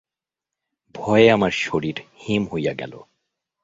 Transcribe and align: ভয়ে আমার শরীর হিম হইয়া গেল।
ভয়ে 0.95 1.27
আমার 1.31 1.51
শরীর 1.51 1.97
হিম 2.17 2.43
হইয়া 2.47 2.73
গেল। 2.73 2.93